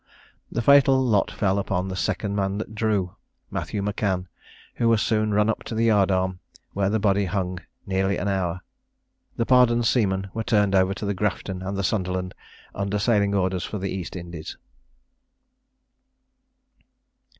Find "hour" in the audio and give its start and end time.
8.27-8.61